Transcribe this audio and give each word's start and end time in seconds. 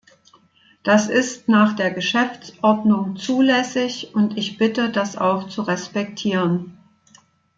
Das 0.81 1.09
ist 1.09 1.47
nach 1.47 1.75
der 1.75 1.91
Geschäftsordnung 1.91 3.17
zulässig, 3.17 4.15
und 4.15 4.35
ich 4.35 4.57
bitte, 4.57 4.89
das 4.89 5.15
auch 5.15 5.47
zu 5.47 5.61
respektieren. 5.61 6.75